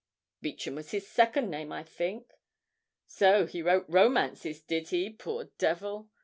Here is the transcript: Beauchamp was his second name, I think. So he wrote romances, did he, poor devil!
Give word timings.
Beauchamp 0.41 0.77
was 0.77 0.89
his 0.89 1.07
second 1.07 1.51
name, 1.51 1.71
I 1.71 1.83
think. 1.83 2.33
So 3.05 3.45
he 3.45 3.61
wrote 3.61 3.85
romances, 3.87 4.59
did 4.63 4.87
he, 4.89 5.11
poor 5.11 5.51
devil! 5.59 6.09